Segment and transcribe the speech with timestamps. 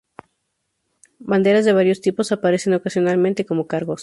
[1.19, 3.99] Banderas de varios tipos aparecen ocasionalmente como cargos.